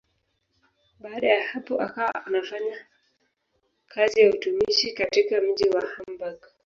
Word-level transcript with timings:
Baada 0.99 1.27
ya 1.27 1.43
hapo 1.47 1.81
akawa 1.81 2.25
anafanya 2.25 2.85
kazi 3.87 4.19
ya 4.21 4.29
utumishi 4.29 4.91
katika 4.93 5.41
mji 5.41 5.69
wa 5.69 5.81
Hamburg. 5.87 6.39